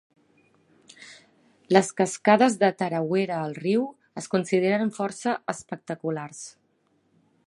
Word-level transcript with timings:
Les 1.75 1.91
cascades 2.01 2.57
de 2.63 2.69
Tarawera 2.79 3.37
al 3.41 3.53
riu 3.59 3.85
es 4.23 4.31
consideren 4.35 4.93
força 4.99 5.37
espectaculars. 5.57 6.45